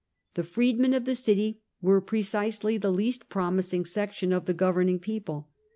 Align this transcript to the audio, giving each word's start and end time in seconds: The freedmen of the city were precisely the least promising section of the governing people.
The 0.33 0.41
freedmen 0.41 0.95
of 0.95 1.05
the 1.05 1.13
city 1.13 1.61
were 1.79 2.01
precisely 2.01 2.75
the 2.79 2.89
least 2.91 3.29
promising 3.29 3.85
section 3.85 4.33
of 4.33 4.45
the 4.45 4.53
governing 4.55 4.97
people. 4.97 5.49